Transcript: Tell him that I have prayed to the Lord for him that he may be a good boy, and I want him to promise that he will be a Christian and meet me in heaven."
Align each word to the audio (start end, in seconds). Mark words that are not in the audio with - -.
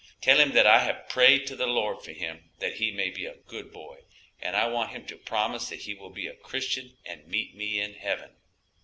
Tell 0.19 0.39
him 0.39 0.53
that 0.53 0.65
I 0.65 0.79
have 0.79 1.09
prayed 1.09 1.45
to 1.45 1.55
the 1.55 1.67
Lord 1.67 2.03
for 2.03 2.11
him 2.11 2.49
that 2.57 2.77
he 2.77 2.89
may 2.91 3.11
be 3.11 3.27
a 3.27 3.35
good 3.35 3.71
boy, 3.71 3.99
and 4.41 4.55
I 4.55 4.67
want 4.67 4.93
him 4.93 5.05
to 5.05 5.15
promise 5.15 5.69
that 5.69 5.81
he 5.81 5.93
will 5.93 6.09
be 6.09 6.25
a 6.25 6.33
Christian 6.33 6.97
and 7.05 7.27
meet 7.27 7.53
me 7.55 7.79
in 7.79 7.93
heaven." 7.93 8.31